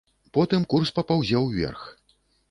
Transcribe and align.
Потым 0.35 0.63
курс 0.73 0.91
папаўзе 0.99 1.37
ўверх. 1.43 1.83